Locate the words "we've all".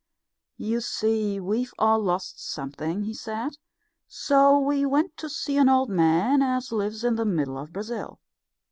1.39-1.99